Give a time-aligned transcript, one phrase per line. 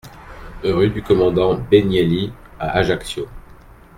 [0.63, 3.27] Rue du Commandant Benielli à Ajaccio